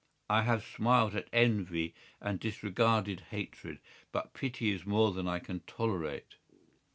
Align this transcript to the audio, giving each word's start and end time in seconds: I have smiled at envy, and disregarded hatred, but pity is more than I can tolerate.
I 0.31 0.41
have 0.41 0.63
smiled 0.65 1.13
at 1.13 1.27
envy, 1.31 1.93
and 2.19 2.39
disregarded 2.39 3.25
hatred, 3.29 3.77
but 4.11 4.33
pity 4.33 4.71
is 4.71 4.83
more 4.83 5.11
than 5.11 5.27
I 5.27 5.37
can 5.37 5.59
tolerate. 5.67 6.37